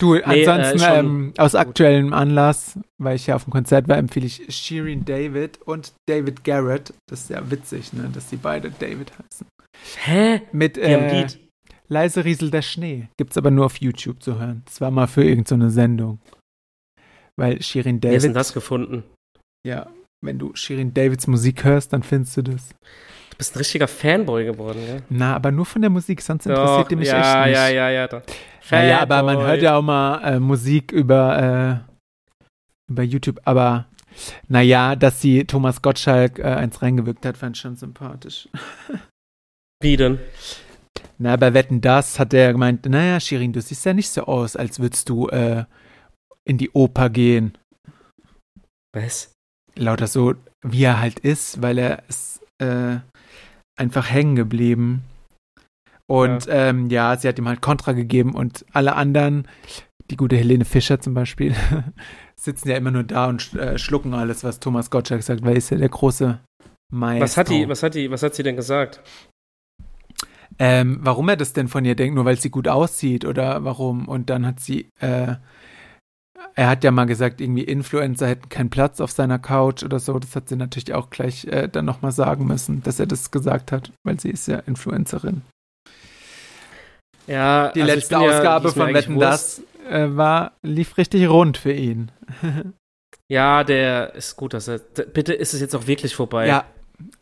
Du, 0.00 0.14
Nee, 0.14 0.22
ansonsten 0.46 0.80
äh, 0.80 0.98
ähm, 0.98 1.32
aus 1.36 1.54
aktuellem 1.54 2.14
Anlass, 2.14 2.78
weil 2.98 3.16
ich 3.16 3.26
ja 3.26 3.36
auf 3.36 3.44
dem 3.44 3.52
Konzert 3.52 3.86
war, 3.86 3.98
empfehle 3.98 4.26
ich 4.26 4.46
Shirin 4.48 5.04
David 5.04 5.60
und 5.62 5.92
David 6.08 6.42
Garrett. 6.42 6.94
Das 7.06 7.22
ist 7.22 7.30
ja 7.30 7.50
witzig, 7.50 7.92
ne, 7.92 8.10
dass 8.12 8.28
die 8.30 8.36
beide 8.36 8.70
David 8.70 9.12
heißen. 9.12 9.46
Hä? 10.04 10.42
Mit 10.52 10.78
äh. 10.78 11.26
Leise 11.88 12.24
Riesel 12.24 12.50
der 12.50 12.62
Schnee. 12.62 13.08
Gibt's 13.18 13.36
aber 13.36 13.50
nur 13.50 13.66
auf 13.66 13.76
YouTube 13.76 14.22
zu 14.22 14.38
hören. 14.38 14.62
Das 14.64 14.80
war 14.80 14.90
mal 14.90 15.06
für 15.06 15.24
irgendeine 15.24 15.68
so 15.68 15.74
Sendung. 15.74 16.18
Weil 17.36 17.60
Shirin 17.60 18.02
Wie 18.02 18.08
hast 18.08 18.14
du 18.14 18.18
denn 18.20 18.34
David, 18.34 18.36
das 18.36 18.52
gefunden? 18.54 19.04
ja, 19.66 19.90
wenn 20.24 20.38
du 20.38 20.54
Shirin 20.54 20.94
Davids 20.94 21.26
Musik 21.26 21.64
hörst, 21.64 21.92
dann 21.92 22.02
findest 22.02 22.36
du 22.36 22.42
das. 22.42 22.74
Du 23.40 23.42
bist 23.42 23.56
ein 23.56 23.58
richtiger 23.60 23.88
Fanboy 23.88 24.44
geworden, 24.44 24.84
gell? 24.84 25.02
Na, 25.08 25.34
aber 25.34 25.50
nur 25.50 25.64
von 25.64 25.80
der 25.80 25.88
Musik, 25.88 26.20
sonst 26.20 26.44
interessiert 26.44 26.82
Doch, 26.82 26.88
die 26.88 26.96
mich 26.96 27.08
ja, 27.08 27.20
echt 27.20 27.46
nicht. 27.46 27.56
Ja, 27.56 27.68
ja, 27.68 27.88
ja, 27.88 28.06
ja. 28.12 28.22
Naja, 28.70 29.00
aber 29.00 29.22
man 29.22 29.36
Fanboy. 29.36 29.46
hört 29.46 29.62
ja 29.62 29.76
auch 29.78 29.82
mal 29.82 30.22
äh, 30.22 30.38
Musik 30.38 30.92
über, 30.92 31.82
äh, 31.88 32.92
über 32.92 33.02
YouTube. 33.02 33.40
Aber 33.46 33.86
naja, 34.48 34.94
dass 34.94 35.22
sie 35.22 35.46
Thomas 35.46 35.80
Gottschalk 35.80 36.38
äh, 36.38 36.42
eins 36.42 36.82
reingewirkt 36.82 37.24
hat, 37.24 37.38
fand 37.38 37.56
ich 37.56 37.62
schon 37.62 37.76
sympathisch. 37.76 38.46
Wie 39.80 39.96
denn? 39.96 40.18
Na, 41.16 41.34
bei 41.36 41.54
Wetten 41.54 41.80
Das 41.80 42.18
hat 42.18 42.34
er 42.34 42.52
gemeint, 42.52 42.84
naja, 42.84 43.18
Shirin, 43.20 43.54
du 43.54 43.62
siehst 43.62 43.86
ja 43.86 43.94
nicht 43.94 44.10
so 44.10 44.24
aus, 44.24 44.54
als 44.54 44.80
würdest 44.80 45.08
du 45.08 45.28
äh, 45.28 45.64
in 46.44 46.58
die 46.58 46.72
Oper 46.72 47.08
gehen. 47.08 47.56
Was? 48.94 49.32
Lauter 49.76 50.08
so, 50.08 50.34
wie 50.60 50.84
er 50.84 51.00
halt 51.00 51.20
ist, 51.20 51.62
weil 51.62 51.78
er 51.78 52.02
ist 52.06 52.42
äh, 52.58 52.98
einfach 53.80 54.10
hängen 54.10 54.36
geblieben. 54.36 55.02
Und 56.06 56.46
ja. 56.46 56.68
Ähm, 56.68 56.90
ja, 56.90 57.16
sie 57.16 57.28
hat 57.28 57.38
ihm 57.38 57.48
halt 57.48 57.62
Kontra 57.62 57.92
gegeben 57.92 58.34
und 58.34 58.64
alle 58.72 58.94
anderen, 58.94 59.48
die 60.10 60.16
gute 60.16 60.36
Helene 60.36 60.64
Fischer 60.64 61.00
zum 61.00 61.14
Beispiel, 61.14 61.54
sitzen 62.36 62.68
ja 62.68 62.76
immer 62.76 62.90
nur 62.90 63.04
da 63.04 63.26
und 63.26 63.54
äh, 63.54 63.78
schlucken 63.78 64.14
alles, 64.14 64.44
was 64.44 64.60
Thomas 64.60 64.90
Gottschalk 64.90 65.22
sagt, 65.22 65.44
weil 65.44 65.56
ist 65.56 65.70
ja 65.70 65.78
der 65.78 65.88
große 65.88 66.40
Maestro. 66.92 67.24
Was 67.24 67.36
hat 67.36 67.48
die, 67.48 67.68
was 67.68 67.82
hat 67.82 67.94
die, 67.94 68.10
was 68.10 68.22
hat 68.22 68.34
sie 68.34 68.42
denn 68.42 68.56
gesagt? 68.56 69.00
Ähm, 70.58 70.98
warum 71.00 71.28
er 71.28 71.36
das 71.36 71.52
denn 71.52 71.68
von 71.68 71.84
ihr 71.84 71.94
denkt, 71.94 72.16
nur 72.16 72.24
weil 72.24 72.38
sie 72.38 72.50
gut 72.50 72.68
aussieht 72.68 73.24
oder 73.24 73.64
warum? 73.64 74.08
Und 74.08 74.30
dann 74.30 74.44
hat 74.44 74.60
sie, 74.60 74.90
äh, 74.98 75.36
er 76.54 76.68
hat 76.68 76.84
ja 76.84 76.90
mal 76.90 77.04
gesagt, 77.06 77.40
irgendwie 77.40 77.64
Influencer 77.64 78.26
hätten 78.28 78.48
keinen 78.48 78.70
Platz 78.70 79.00
auf 79.00 79.10
seiner 79.12 79.38
Couch 79.38 79.82
oder 79.82 79.98
so. 79.98 80.18
Das 80.18 80.34
hat 80.36 80.48
sie 80.48 80.56
natürlich 80.56 80.94
auch 80.94 81.10
gleich 81.10 81.44
äh, 81.46 81.68
dann 81.68 81.84
nochmal 81.84 82.12
sagen 82.12 82.46
müssen, 82.46 82.82
dass 82.82 82.98
er 83.00 83.06
das 83.06 83.30
gesagt 83.30 83.72
hat, 83.72 83.92
weil 84.04 84.18
sie 84.20 84.30
ist 84.30 84.48
ja 84.48 84.58
Influencerin. 84.60 85.42
Ja, 87.26 87.70
Die 87.72 87.82
also 87.82 87.94
letzte 87.94 88.14
ja- 88.14 88.20
Ausgabe 88.20 88.68
mir 88.68 88.74
von 88.74 88.94
Wetten, 88.94 89.18
das 89.18 89.62
äh, 89.88 90.08
war, 90.16 90.52
lief 90.62 90.96
richtig 90.98 91.28
rund 91.28 91.56
für 91.56 91.72
ihn. 91.72 92.10
Ja, 93.32 93.62
der 93.62 94.16
ist 94.16 94.34
gut, 94.36 94.54
dass 94.54 94.66
er. 94.66 94.78
Bitte 94.80 95.32
ist 95.32 95.54
es 95.54 95.60
jetzt 95.60 95.76
auch 95.76 95.86
wirklich 95.86 96.16
vorbei. 96.16 96.48
Ja, 96.48 96.64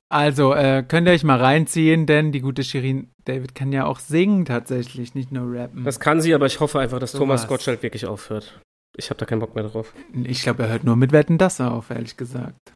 also 0.08 0.54
äh, 0.54 0.82
könnt 0.88 1.06
ihr 1.06 1.12
euch 1.12 1.22
mal 1.22 1.38
reinziehen, 1.38 2.06
denn 2.06 2.32
die 2.32 2.40
gute 2.40 2.64
Shirin 2.64 3.10
David 3.26 3.54
kann 3.54 3.72
ja 3.72 3.84
auch 3.84 3.98
singen 3.98 4.46
tatsächlich, 4.46 5.14
nicht 5.14 5.32
nur 5.32 5.52
rappen. 5.52 5.84
Das 5.84 6.00
kann 6.00 6.22
sie, 6.22 6.32
aber 6.32 6.46
ich 6.46 6.60
hoffe 6.60 6.78
einfach, 6.78 6.98
dass 6.98 7.12
So 7.12 7.18
Thomas 7.18 7.42
was. 7.42 7.48
Gottschalk 7.48 7.82
wirklich 7.82 8.06
aufhört. 8.06 8.58
Ich 8.96 9.10
habe 9.10 9.18
da 9.18 9.26
keinen 9.26 9.40
Bock 9.40 9.54
mehr 9.54 9.64
drauf. 9.64 9.92
ich 10.24 10.42
glaube, 10.42 10.64
er 10.64 10.70
hört 10.70 10.84
nur 10.84 10.96
mit 10.96 11.12
Wetten 11.12 11.38
das 11.38 11.60
auf, 11.60 11.90
ehrlich 11.90 12.16
gesagt. 12.16 12.72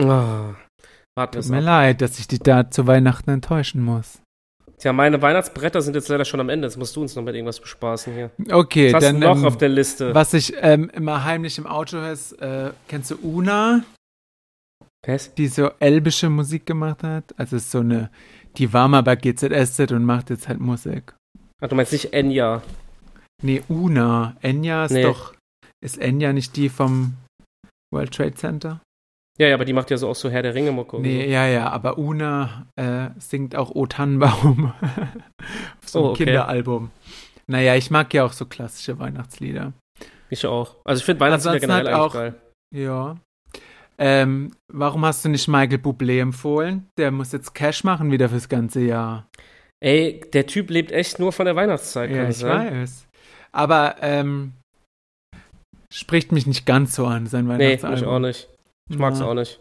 Oh, 0.00 0.54
Tut 1.16 1.46
mir 1.48 1.58
ab. 1.58 1.64
leid, 1.64 2.00
dass 2.00 2.18
ich 2.18 2.26
dich 2.28 2.40
da 2.40 2.70
zu 2.70 2.86
Weihnachten 2.86 3.30
enttäuschen 3.30 3.82
muss. 3.82 4.20
Tja, 4.78 4.92
meine 4.92 5.22
Weihnachtsbretter 5.22 5.80
sind 5.82 5.94
jetzt 5.94 6.08
leider 6.08 6.24
schon 6.24 6.40
am 6.40 6.48
Ende. 6.48 6.66
Jetzt 6.66 6.76
musst 6.76 6.96
du 6.96 7.00
uns 7.02 7.14
noch 7.14 7.22
mit 7.22 7.34
irgendwas 7.36 7.60
bespaßen 7.60 8.12
hier. 8.12 8.30
Okay, 8.50 8.88
Was 8.88 8.94
hast 8.96 9.04
dann 9.04 9.20
du 9.20 9.26
noch 9.28 9.36
ähm, 9.38 9.44
auf 9.44 9.56
der 9.56 9.68
Liste? 9.68 10.12
was 10.14 10.34
ich 10.34 10.52
ähm, 10.60 10.90
immer 10.90 11.24
heimlich 11.24 11.58
im 11.58 11.66
Auto 11.68 11.96
höre, 11.98 12.10
ist, 12.12 12.32
äh, 12.42 12.72
kennst 12.88 13.12
du 13.12 13.16
Una, 13.22 13.84
Was? 15.06 15.32
die 15.34 15.46
so 15.46 15.70
elbische 15.78 16.28
Musik 16.28 16.66
gemacht 16.66 17.02
hat? 17.04 17.34
Also 17.36 17.56
ist 17.56 17.70
so 17.70 17.80
eine, 17.80 18.10
die 18.58 18.72
war 18.72 18.88
mal 18.88 19.02
bei 19.02 19.14
GZSZ 19.16 19.92
und 19.92 20.04
macht 20.04 20.30
jetzt 20.30 20.48
halt 20.48 20.58
Musik. 20.60 21.14
Ah, 21.60 21.68
du 21.68 21.76
meinst 21.76 21.92
nicht 21.92 22.12
Enya. 22.12 22.62
Nee, 23.42 23.62
Una. 23.68 24.36
Enya 24.42 24.86
ist 24.86 24.90
Nee. 24.92 25.02
doch, 25.04 25.34
ist 25.84 25.98
Enya 25.98 26.32
nicht 26.32 26.56
die 26.56 26.68
vom 26.68 27.14
World 27.92 28.12
Trade 28.14 28.34
Center? 28.34 28.80
Ja, 29.38 29.48
ja, 29.48 29.54
aber 29.54 29.64
die 29.64 29.72
macht 29.72 29.90
ja 29.90 29.96
so 29.96 30.08
auch 30.08 30.14
so 30.14 30.30
Herr 30.30 30.42
der 30.42 30.54
Ringe-Mucke. 30.54 31.00
Nee, 31.00 31.28
ja, 31.28 31.46
ja, 31.46 31.68
aber 31.70 31.98
Una 31.98 32.66
äh, 32.76 33.08
singt 33.18 33.56
auch 33.56 33.70
O 33.74 33.86
Tannenbaum. 33.86 34.72
Auf 35.82 35.88
so 35.88 36.00
Oh, 36.04 36.10
okay. 36.10 36.24
Kinderalbum. 36.24 36.90
Naja, 37.48 37.74
ich 37.74 37.90
mag 37.90 38.14
ja 38.14 38.24
auch 38.24 38.32
so 38.32 38.46
klassische 38.46 38.98
Weihnachtslieder. 38.98 39.72
So. 39.98 40.04
Ich 40.30 40.46
auch. 40.46 40.76
Also 40.84 41.00
ich 41.00 41.04
finde 41.04 41.20
Weihnachtslieder 41.20 41.60
generell 41.60 41.86
halt 41.86 41.94
auch- 41.96 42.12
geil. 42.14 42.34
Ja. 42.74 43.16
Ähm, 43.98 44.50
warum 44.72 45.04
hast 45.04 45.24
du 45.24 45.28
nicht 45.28 45.46
Michael 45.46 45.78
Bublé 45.78 46.20
empfohlen? 46.20 46.88
Der 46.98 47.10
muss 47.12 47.30
jetzt 47.32 47.54
Cash 47.54 47.84
machen 47.84 48.10
wieder 48.10 48.28
fürs 48.28 48.48
ganze 48.48 48.80
Jahr. 48.80 49.28
Ey, 49.80 50.20
der 50.32 50.46
Typ 50.46 50.70
lebt 50.70 50.90
echt 50.90 51.18
nur 51.20 51.32
von 51.32 51.44
der 51.46 51.54
Weihnachtszeit, 51.54 52.10
Ja, 52.10 52.28
ich 52.28 52.36
sein? 52.38 52.80
weiß. 52.82 53.06
Aber 53.52 53.96
ähm, 54.00 54.54
spricht 55.94 56.32
mich 56.32 56.46
nicht 56.46 56.66
ganz 56.66 56.94
so 56.94 57.06
an, 57.06 57.26
sein 57.26 57.46
Nee, 57.46 57.52
Weihnachtsalbum. 57.54 57.98
ich 57.98 58.06
auch 58.06 58.18
nicht. 58.18 58.48
Ich 58.90 58.98
mag's 58.98 59.20
Ja. 59.20 59.26
auch 59.26 59.34
nicht. 59.34 59.60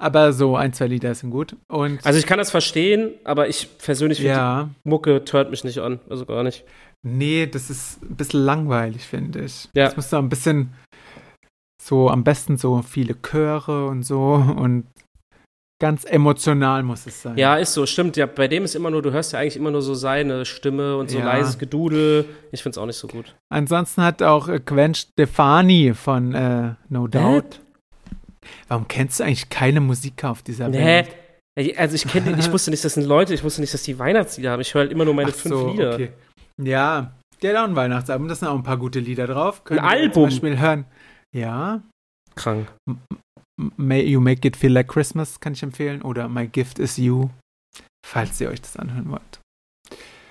Aber 0.00 0.32
so 0.32 0.54
ein, 0.56 0.72
zwei 0.72 0.86
Lieder 0.86 1.14
sind 1.14 1.30
gut. 1.30 1.56
Und 1.68 2.04
Also 2.06 2.18
ich 2.18 2.26
kann 2.26 2.38
das 2.38 2.50
verstehen, 2.50 3.12
aber 3.24 3.48
ich 3.48 3.68
persönlich 3.78 4.18
finde 4.18 4.32
ja, 4.34 4.70
Mucke 4.84 5.24
tört 5.24 5.50
mich 5.50 5.64
nicht 5.64 5.78
an. 5.78 5.98
Also 6.08 6.24
gar 6.24 6.42
nicht. 6.44 6.64
nee, 7.04 7.46
das 7.46 7.70
ist 7.70 8.02
ein 8.02 8.16
bisschen 8.16 8.44
langweilig, 8.44 9.02
finde 9.06 9.40
ich. 9.44 9.68
Ja. 9.74 9.86
Das 9.86 9.96
muss 9.96 10.10
so 10.10 10.18
ein 10.18 10.28
bisschen 10.28 10.72
so, 11.82 12.10
am 12.10 12.22
besten 12.24 12.56
so 12.58 12.82
viele 12.82 13.14
Chöre 13.22 13.86
und 13.86 14.02
so 14.02 14.34
und 14.34 14.84
ganz 15.80 16.04
emotional 16.04 16.82
muss 16.82 17.06
es 17.06 17.22
sein. 17.22 17.36
Ja, 17.38 17.56
ist 17.56 17.72
so, 17.72 17.86
stimmt. 17.86 18.16
Ja, 18.16 18.26
bei 18.26 18.48
dem 18.48 18.64
ist 18.64 18.74
immer 18.74 18.90
nur, 18.90 19.02
du 19.02 19.12
hörst 19.12 19.32
ja 19.32 19.38
eigentlich 19.38 19.56
immer 19.56 19.70
nur 19.70 19.82
so 19.82 19.94
seine 19.94 20.44
Stimme 20.44 20.96
und 20.96 21.10
so 21.10 21.18
Ja. 21.18 21.24
leises 21.24 21.58
Gedudel. 21.58 22.24
Ich 22.52 22.62
find's 22.62 22.78
auch 22.78 22.86
nicht 22.86 22.96
so 22.96 23.06
gut. 23.08 23.34
Ansonsten 23.52 24.02
hat 24.02 24.22
auch 24.22 24.48
äh, 24.48 24.60
Gwen 24.64 24.94
Stefani 24.94 25.94
von 25.94 26.34
äh, 26.34 26.74
No 26.88 27.06
Doubt. 27.06 27.60
Warum 28.68 28.88
kennst 28.88 29.20
du 29.20 29.24
eigentlich 29.24 29.48
keine 29.50 29.80
Musiker 29.80 30.30
auf 30.30 30.42
dieser. 30.42 30.72
Welt? 30.72 31.08
Ey, 31.58 31.76
Also 31.76 31.94
ich 31.96 32.06
kenne, 32.06 32.36
ich 32.38 32.50
wusste 32.52 32.70
nicht, 32.70 32.84
das 32.84 32.94
sind 32.94 33.04
Leute, 33.04 33.34
ich 33.34 33.42
wusste 33.44 33.60
nicht, 33.60 33.74
dass 33.74 33.82
die 33.82 33.98
Weihnachtslieder 33.98 34.52
haben. 34.52 34.60
Ich 34.60 34.72
höre 34.74 34.82
halt 34.82 34.92
immer 34.92 35.04
nur 35.04 35.14
meine 35.14 35.30
Ach 35.32 35.34
fünf 35.36 35.54
so, 35.54 35.70
Lieder. 35.72 35.94
okay. 35.94 36.10
Ja, 36.62 37.12
der 37.42 37.50
hat 37.56 37.64
auch 37.64 37.68
ein 37.68 37.76
Weihnachtsalbum, 37.76 38.28
da 38.28 38.34
sind 38.34 38.48
auch 38.48 38.54
ein 38.54 38.62
paar 38.62 38.76
gute 38.78 39.00
Lieder 39.00 39.26
drauf. 39.26 39.64
Könnt 39.64 39.80
Ein 39.80 39.86
Album? 39.86 40.12
Zum 40.12 40.24
Beispiel 40.24 40.58
hören. 40.58 40.84
Ja, 41.34 41.82
Krank. 42.36 42.68
May 43.76 44.02
You 44.02 44.20
Make 44.20 44.46
It 44.46 44.56
Feel 44.56 44.72
Like 44.72 44.88
Christmas 44.88 45.40
kann 45.40 45.52
ich 45.52 45.62
empfehlen. 45.62 46.02
Oder 46.02 46.28
My 46.28 46.46
Gift 46.46 46.78
Is 46.78 46.96
You, 46.96 47.28
falls 48.06 48.40
ihr 48.40 48.50
euch 48.50 48.60
das 48.60 48.76
anhören 48.76 49.10
wollt. 49.10 49.40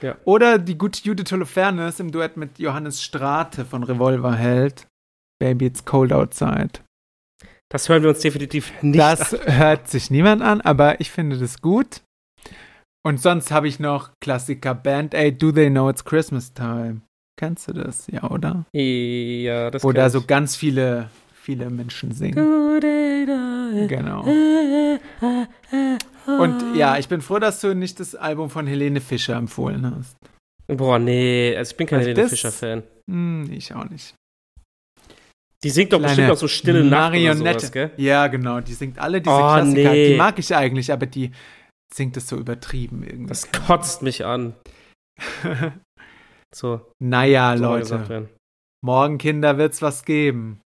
Ja. 0.01 0.15
Oder 0.25 0.59
die 0.59 0.77
gute 0.77 1.01
Judith 1.03 1.31
Holofernes 1.31 1.99
im 1.99 2.11
Duett 2.11 2.37
mit 2.37 2.59
Johannes 2.59 3.01
Strate 3.01 3.65
von 3.65 3.83
Revolverheld. 3.83 4.87
Baby 5.39 5.65
It's 5.67 5.83
Cold 5.85 6.13
Outside. 6.13 6.79
Das 7.69 7.89
hören 7.89 8.01
wir 8.03 8.09
uns 8.09 8.19
definitiv 8.19 8.71
nicht 8.81 8.97
das 8.97 9.33
hört 9.45 9.89
sich 9.89 10.09
niemand 10.09 10.41
an, 10.41 10.61
aber 10.61 11.01
ich 11.01 11.11
finde 11.11 11.37
das 11.37 11.61
gut. 11.61 12.01
Und 13.05 13.21
sonst 13.21 13.51
habe 13.51 13.67
ich 13.67 13.79
noch 13.79 14.11
Klassiker 14.21 14.73
Band 14.73 15.13
Aid, 15.13 15.41
Do 15.41 15.51
They 15.51 15.69
Know 15.69 15.89
It's 15.89 16.05
Christmas 16.05 16.53
Time? 16.53 17.01
Kennst 17.39 17.67
du 17.67 17.73
das? 17.73 18.07
Ja, 18.07 18.23
oder? 18.29 18.49
an. 18.49 18.65
Ja, 18.73 19.69
das 19.69 19.83
Wo 19.83 19.89
kenn 19.89 19.95
da 19.95 20.07
ich. 20.07 20.13
so 20.13 20.21
ganz 20.23 20.55
viele, 20.55 21.09
viele 21.47 21.69
Menschen 21.69 22.11
singen. 22.11 22.79
Genau. 23.87 24.21
Und 26.25 26.75
ja, 26.75 26.97
ich 26.97 27.07
bin 27.07 27.21
froh, 27.21 27.39
dass 27.39 27.61
du 27.61 27.73
nicht 27.73 28.01
das 28.01 28.15
Album 28.15 28.49
von 28.49 28.67
Helene 28.67 28.99
Fischer 28.99 29.37
empfohlen 29.37 29.95
hast. 29.95 30.17
Boah, 30.67 30.99
nee, 30.99 31.55
also 31.55 31.71
ich 31.71 31.77
bin 31.77 31.87
kein 31.87 31.99
Also 31.99 32.09
Helene 32.09 32.27
Fischer-Fan. 32.27 32.83
Hm, 33.09 33.49
ich 33.49 33.73
auch 33.73 33.85
nicht. 33.89 34.13
Die 35.63 35.69
singt 35.69 35.93
doch 35.93 35.99
Kleine 35.99 36.11
bestimmt 36.15 36.31
auch 36.31 36.37
so 36.37 36.47
stille 36.49 36.83
Nacht 36.83 36.89
oder 36.89 36.99
Marionette. 37.11 37.59
sowas, 37.61 37.71
gell? 37.71 37.91
Ja, 37.95 38.27
genau. 38.27 38.59
Die 38.59 38.73
singt 38.73 38.99
alle 38.99 39.21
diese 39.21 39.33
Oh, 39.33 39.37
Klassiker. 39.39 39.91
nee. 39.91 40.09
Die 40.09 40.15
mag 40.17 40.37
ich 40.39 40.53
eigentlich, 40.53 40.91
aber 40.91 41.05
die 41.05 41.31
singt 41.93 42.17
es 42.17 42.27
so 42.27 42.35
übertrieben 42.35 43.03
irgendwie. 43.03 43.27
Das 43.29 43.49
kotzt 43.53 44.01
mich 44.01 44.25
an. 44.25 44.53
So, 46.55 46.79
naja, 46.99 47.53
Leute. 47.55 48.29
Morgen, 48.81 49.17
Kinder, 49.17 49.57
wird's 49.57 49.81
was 49.81 50.05
geben. 50.05 50.61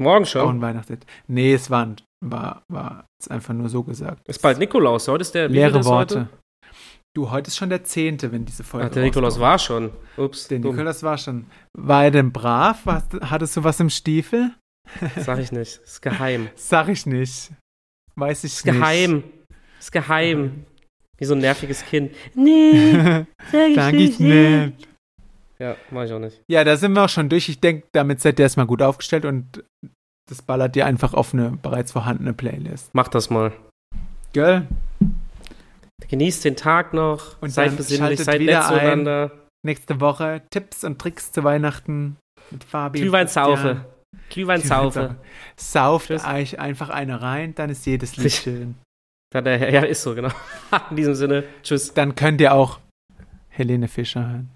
Morgen 0.00 0.24
schon. 0.24 0.56
ein 0.56 0.60
Weihnachtslied. 0.62 1.04
Nee, 1.28 1.52
es 1.54 1.70
war, 1.70 1.94
war, 2.24 2.62
war 2.68 3.04
jetzt 3.18 3.30
einfach 3.30 3.52
nur 3.52 3.68
so 3.68 3.82
gesagt. 3.82 4.26
Ist 4.26 4.40
bald 4.40 4.58
Nikolaus. 4.58 5.06
Heute 5.08 5.22
ist 5.22 5.34
der 5.34 5.48
Leere 5.48 5.80
ist 5.80 5.86
Worte. 5.86 6.20
Heute? 6.20 6.28
Du, 7.14 7.30
heute 7.30 7.48
ist 7.48 7.56
schon 7.56 7.68
der 7.68 7.84
zehnte, 7.84 8.32
wenn 8.32 8.44
diese 8.44 8.64
Folge 8.64 8.86
Ach, 8.86 8.92
der 8.92 9.02
Nikolaus 9.02 9.38
war 9.38 9.58
schon. 9.58 9.90
Ups. 10.16 10.48
Der 10.48 10.58
dumm. 10.58 10.72
Nikolaus 10.72 11.02
war 11.02 11.18
schon. 11.18 11.46
War 11.76 12.04
er 12.04 12.10
denn 12.12 12.32
brav? 12.32 12.80
Was, 12.84 13.04
hattest 13.20 13.56
du 13.56 13.64
was 13.64 13.78
im 13.80 13.90
Stiefel? 13.90 14.54
Sag 15.16 15.38
ich 15.38 15.52
nicht. 15.52 15.80
Ist 15.84 16.00
geheim. 16.00 16.48
Sag 16.54 16.88
ich 16.88 17.04
nicht. 17.04 17.52
Weiß 18.14 18.44
ich 18.44 18.52
Ist 18.52 18.64
nicht. 18.64 18.74
geheim. 18.74 19.24
Ist 19.78 19.92
geheim. 19.92 20.64
Wie 21.18 21.24
so 21.26 21.34
ein 21.34 21.40
nerviges 21.40 21.84
Kind. 21.84 22.12
Nee, 22.34 23.26
sag 23.52 23.68
ich 23.68 23.74
Sag 23.76 23.94
ich 23.94 24.18
nicht. 24.18 24.88
Ja, 25.60 25.76
mach 25.90 26.04
ich 26.04 26.12
auch 26.12 26.18
nicht. 26.18 26.40
Ja, 26.50 26.64
da 26.64 26.76
sind 26.76 26.92
wir 26.92 27.04
auch 27.04 27.08
schon 27.08 27.28
durch. 27.28 27.48
Ich 27.48 27.60
denke, 27.60 27.86
damit 27.92 28.20
seid 28.20 28.38
ihr 28.38 28.44
erstmal 28.44 28.66
gut 28.66 28.82
aufgestellt 28.82 29.24
und 29.24 29.62
das 30.28 30.42
ballert 30.42 30.76
ihr 30.76 30.86
einfach 30.86 31.12
auf 31.12 31.34
eine 31.34 31.50
bereits 31.50 31.92
vorhandene 31.92 32.32
Playlist. 32.32 32.90
Mach 32.94 33.08
das 33.08 33.30
mal. 33.30 33.52
Gell? 34.32 34.66
Genießt 36.08 36.44
den 36.44 36.56
Tag 36.56 36.94
noch. 36.94 37.40
Und 37.42 37.50
seid 37.50 37.76
besinnlich, 37.76 38.20
seid 38.20 38.40
wieder 38.40 38.60
nett 38.60 38.68
zueinander. 38.68 39.32
Nächste 39.62 40.00
Woche 40.00 40.42
Tipps 40.50 40.84
und 40.84 40.98
Tricks 40.98 41.32
zu 41.32 41.44
Weihnachten 41.44 42.16
mit 42.50 42.64
Fabi. 42.64 43.00
Glühwein 43.00 43.28
saufe. 43.28 43.84
Glühwein 44.30 44.62
saufe. 44.62 45.16
Sauft 45.56 46.06
Tschüss. 46.06 46.24
euch 46.24 46.58
einfach 46.58 46.88
eine 46.88 47.20
rein, 47.20 47.54
dann 47.54 47.68
ist 47.68 47.84
jedes 47.84 48.16
Lied 48.16 48.26
Richtig. 48.26 48.42
schön. 48.42 48.76
Ja, 49.34 49.42
ja, 49.42 49.82
ist 49.82 50.02
so, 50.02 50.14
genau. 50.14 50.30
In 50.90 50.96
diesem 50.96 51.14
Sinne, 51.14 51.44
tschüss. 51.62 51.92
Dann 51.92 52.14
könnt 52.14 52.40
ihr 52.40 52.54
auch 52.54 52.80
Helene 53.48 53.86
Fischer 53.88 54.26
hören. 54.26 54.50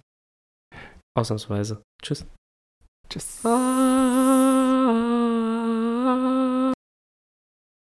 Ausnahmsweise. 1.14 1.83
Tschüss. 2.02 2.26
Tschüss. 3.09 3.44
Ah. 3.44 4.54